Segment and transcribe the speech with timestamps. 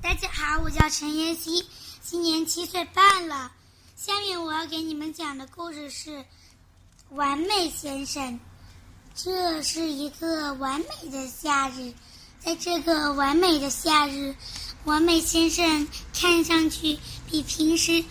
[0.00, 1.66] 大家好，我叫陈妍希，
[2.02, 3.50] 今年七岁半了。
[3.96, 6.10] 下面我要给你们讲的故事是
[7.10, 8.34] 《完美先生》。
[9.14, 11.92] 这是一个完美的夏日，
[12.38, 14.36] 在这个完美的夏日，
[14.84, 16.96] 完美先生看上去
[17.28, 18.04] 比平时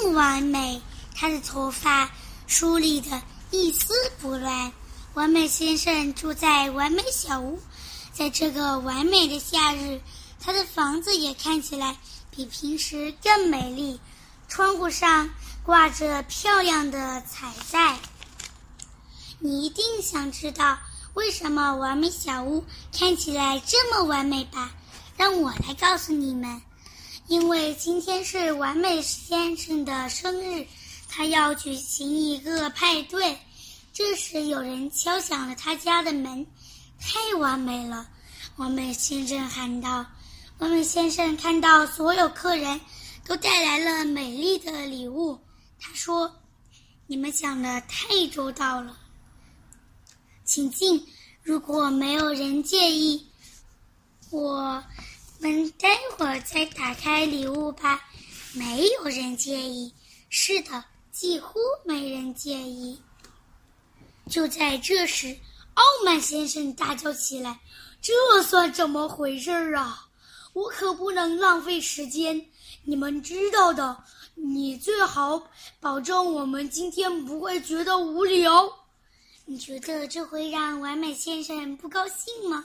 [0.00, 0.80] 更完美。
[1.14, 2.10] 他的头发
[2.46, 4.72] 梳理的一丝不乱。
[5.12, 7.60] 完美先生住在完美小屋，
[8.14, 10.00] 在这个完美的夏日。
[10.40, 11.96] 他的房子也看起来
[12.30, 14.00] 比平时更美丽，
[14.48, 15.28] 窗户上
[15.62, 17.98] 挂着漂亮的彩带。
[19.40, 20.78] 你一定想知道
[21.14, 24.72] 为什么完美小屋看起来这么完美吧？
[25.16, 26.62] 让我来告诉你们，
[27.26, 30.66] 因为今天是完美先生的生日，
[31.08, 33.36] 他要举行一个派对。
[33.92, 36.46] 这时，有人敲响了他家的门，
[37.00, 38.08] 太完美了！
[38.56, 40.06] 完美先生喊道。
[40.58, 42.80] 完美先生看到所有客人
[43.24, 45.38] 都带来了美丽的礼物，
[45.78, 46.34] 他说
[47.06, 48.98] ：“你们想的太周到了，
[50.44, 51.06] 请进。
[51.44, 53.24] 如果没有人介意，
[54.30, 54.82] 我
[55.38, 58.04] 们待会儿再打开礼物吧。”
[58.52, 59.94] 没有人介意。
[60.28, 63.00] 是的，几乎没人介意。
[64.28, 65.38] 就在这时，
[65.74, 67.60] 傲慢先生大叫起来
[68.02, 70.06] ：“这算怎么回事儿啊？”
[70.58, 72.44] 我可不能浪费时间，
[72.82, 73.96] 你们知道的。
[74.34, 75.40] 你最好
[75.78, 78.68] 保证我们今天不会觉得无聊。
[79.44, 82.64] 你觉得这会让完美先生不高兴吗？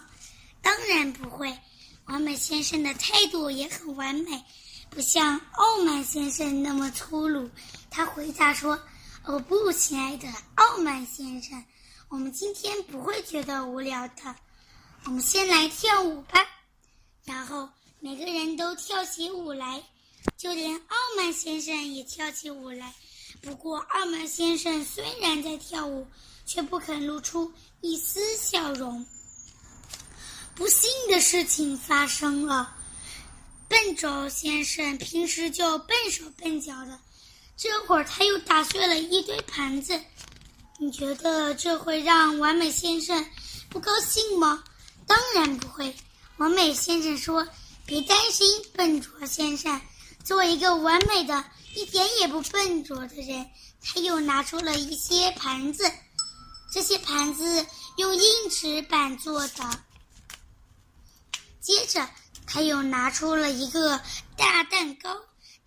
[0.60, 1.56] 当然不会。
[2.06, 4.44] 完美先生的态度也很完美，
[4.90, 7.48] 不像傲慢先生那么粗鲁。
[7.92, 8.78] 他回答说
[9.24, 11.64] ：“哦不，亲爱的傲慢先生，
[12.10, 14.36] 我们今天不会觉得无聊的。
[15.06, 16.44] 我们先来跳舞吧。”
[17.24, 17.70] 然后。
[18.06, 19.82] 每个人都跳起舞来，
[20.36, 22.94] 就连傲慢先生也跳起舞来。
[23.42, 26.06] 不过，傲慢先生虽然在跳舞，
[26.46, 27.50] 却不肯露出
[27.80, 29.06] 一丝笑容。
[30.54, 32.76] 不幸的事情发生了，
[33.70, 37.00] 笨拙先生平时就笨手笨脚的，
[37.56, 39.98] 这会儿他又打碎了一堆盘子。
[40.78, 43.26] 你觉得这会让完美先生
[43.70, 44.62] 不高兴吗？
[45.08, 45.96] 当然不会。
[46.36, 47.48] 完美先生说。
[47.94, 49.80] 别担心，笨拙先生。
[50.24, 51.46] 作为一个完美的、
[51.76, 53.48] 一点也不笨拙的人，
[53.84, 55.84] 他又拿出了一些盘子。
[56.72, 57.64] 这些盘子
[57.98, 59.84] 用硬纸板做的。
[61.62, 62.10] 接着，
[62.48, 64.02] 他又拿出了一个
[64.36, 65.16] 大蛋糕，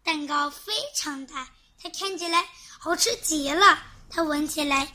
[0.03, 1.49] 蛋糕非常大，
[1.81, 2.45] 它看起来
[2.77, 3.79] 好吃极了，
[4.11, 4.93] 它闻起来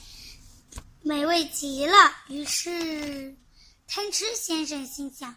[1.02, 2.14] 美味极了。
[2.28, 3.38] 于是，
[3.88, 5.34] 贪吃先生心想。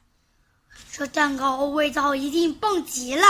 [0.92, 3.26] 这蛋糕味道一定棒极了！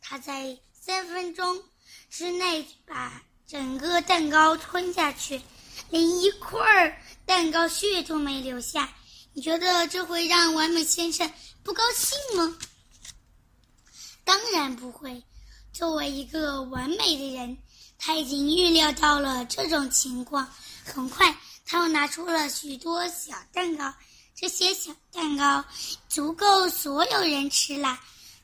[0.00, 1.62] 他在三分钟
[2.10, 5.40] 之内把整个蛋糕吞下去，
[5.90, 8.88] 连一块儿蛋糕屑都没留下。
[9.32, 11.30] 你觉得这会让完美先生
[11.62, 12.56] 不高兴吗？
[14.24, 15.22] 当然不会。
[15.72, 17.58] 作为一个完美的人，
[17.98, 20.48] 他已经预料到了这种情况。
[20.84, 23.92] 很快，他又拿出了许多小蛋糕。
[24.34, 25.64] 这些小蛋糕
[26.08, 27.98] 足够所有人吃了，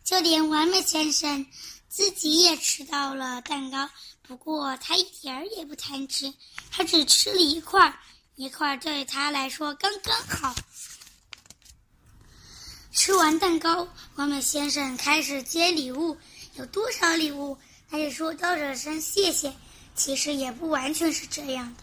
[0.05, 1.45] 就连完美先生
[1.89, 3.91] 自己也吃到了蛋糕。
[4.23, 6.33] 不过他一点儿也不贪吃，
[6.71, 7.99] 他只吃了一块儿，
[8.37, 10.55] 一块儿对他来说刚刚好。
[12.93, 16.17] 吃完蛋糕，完美先生开始接礼物。
[16.55, 17.59] 有多少礼物，
[17.89, 19.53] 他就说道了声谢谢。
[19.97, 21.83] 其实也不完全是这样的。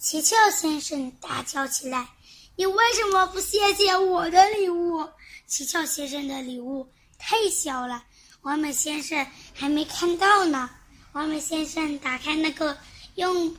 [0.00, 2.08] 奇俏先生大叫起来。
[2.56, 5.08] 你为什么不谢谢我的礼物？
[5.44, 6.88] 七巧先生的礼物
[7.18, 8.04] 太小了，
[8.42, 10.70] 完美先生还没看到呢。
[11.12, 12.76] 完美先生打开那个
[13.16, 13.56] 用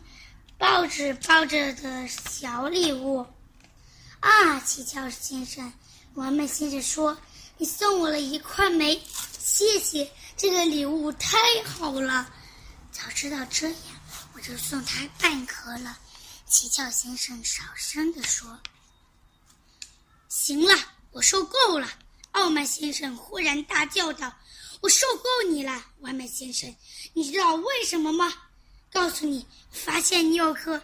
[0.57, 3.25] 报纸包着的小礼物，
[4.21, 5.73] 啊，七巧先生，
[6.13, 7.17] 完美先生说
[7.57, 9.01] ：“你送我了一块煤，
[9.37, 12.29] 谢谢，这个礼物太好了。
[12.93, 13.77] 早知道这样，
[14.33, 15.97] 我就送他半颗了。”
[16.47, 18.57] 七巧先生小声地说。
[20.37, 20.75] 行了，
[21.11, 21.89] 我受够了！
[22.31, 24.31] 傲慢先生忽然大叫道
[24.81, 26.75] ：“我受够你了，完美先生！
[27.13, 28.31] 你知道为什么吗？
[28.91, 30.79] 告诉你，发现你有颗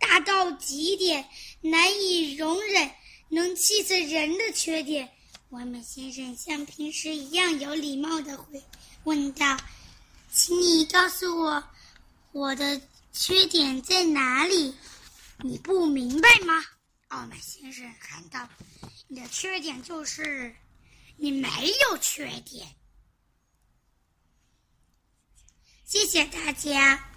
[0.00, 1.28] 大到极点、
[1.60, 2.90] 难以容忍、
[3.28, 5.08] 能气死人的缺点。”
[5.50, 8.60] 完美先生像平时一样有礼貌的回
[9.04, 9.56] 问道
[10.32, 11.62] ：“请你告诉我，
[12.32, 12.80] 我的
[13.12, 14.74] 缺点在哪里？
[15.40, 16.64] 你不明白吗？”
[17.08, 18.48] 傲慢先生喊道。
[19.14, 20.56] 你的缺点就是，
[21.14, 21.48] 你没
[21.88, 22.66] 有缺点。
[25.84, 27.13] 谢谢大家。